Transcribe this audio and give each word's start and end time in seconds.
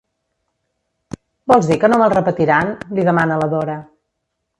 Vols 1.53 1.69
dir 1.71 1.77
que 1.83 1.89
no 1.93 1.99
me'l 2.03 2.13
repetiran? 2.13 2.73
—li 2.95 3.05
demana 3.11 3.37
la 3.43 3.51
Dora. 3.53 3.77